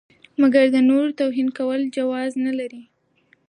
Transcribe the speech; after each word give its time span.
مګر 0.41 0.65
د 0.71 0.77
نورو 0.89 1.09
توهین 1.19 1.47
کول 1.57 1.81
جواز 1.97 2.31
نه 2.45 2.51
لري. 2.59 2.81